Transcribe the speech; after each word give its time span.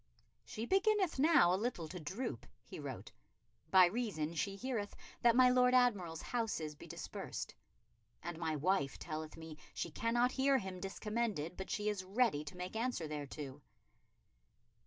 "She 0.43 0.65
beginneth 0.65 1.19
now 1.19 1.53
a 1.53 1.61
little 1.61 1.87
to 1.87 1.99
droop," 1.99 2.47
he 2.63 2.79
wrote, 2.79 3.11
"by 3.69 3.85
reason 3.85 4.33
she 4.33 4.55
heareth 4.55 4.95
that 5.21 5.35
my 5.35 5.47
Lord 5.51 5.75
Admiral's 5.75 6.23
houses 6.23 6.73
be 6.73 6.87
dispersed. 6.87 7.53
And 8.23 8.39
my 8.39 8.55
wife 8.55 8.97
telleth 8.97 9.37
me 9.37 9.59
she 9.75 9.91
cannot 9.91 10.31
hear 10.31 10.57
him 10.57 10.79
discommended, 10.79 11.55
but 11.55 11.69
she 11.69 11.87
is 11.87 12.03
ready 12.03 12.43
to 12.45 12.57
make 12.57 12.75
answer 12.75 13.07
thereto." 13.07 13.61